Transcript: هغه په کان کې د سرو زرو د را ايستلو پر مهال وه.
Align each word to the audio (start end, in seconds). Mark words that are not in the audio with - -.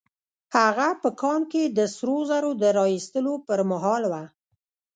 هغه 0.57 0.87
په 1.01 1.09
کان 1.21 1.41
کې 1.51 1.63
د 1.77 1.79
سرو 1.95 2.17
زرو 2.29 2.51
د 2.61 2.63
را 2.77 2.85
ايستلو 2.93 3.33
پر 3.47 3.59
مهال 3.71 4.03
وه. 4.11 4.23